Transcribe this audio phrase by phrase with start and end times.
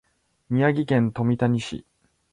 [0.49, 1.85] 宮城県富谷市